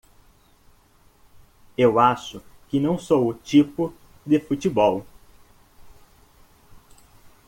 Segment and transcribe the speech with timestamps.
[1.77, 3.93] Eu acho que não sou o tipo
[4.25, 5.05] de futebol.